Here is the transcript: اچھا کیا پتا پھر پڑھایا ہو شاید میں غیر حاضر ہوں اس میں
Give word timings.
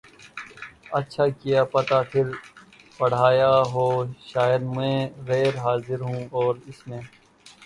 اچھا 0.91 1.25
کیا 1.39 1.63
پتا 1.73 2.01
پھر 2.03 2.25
پڑھایا 2.99 3.51
ہو 3.73 3.87
شاید 4.23 4.61
میں 4.75 4.95
غیر 5.27 5.53
حاضر 5.59 5.99
ہوں 6.01 6.21
اس 6.65 6.87
میں 6.87 7.01